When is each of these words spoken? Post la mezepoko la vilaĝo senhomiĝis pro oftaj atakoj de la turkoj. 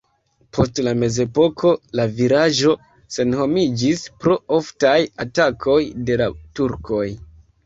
Post 0.57 0.79
la 0.85 0.93
mezepoko 1.01 1.73
la 1.99 2.05
vilaĝo 2.19 2.73
senhomiĝis 3.17 4.03
pro 4.25 4.39
oftaj 4.59 4.95
atakoj 5.27 5.79
de 6.11 6.19
la 6.25 6.31
turkoj. 6.63 7.05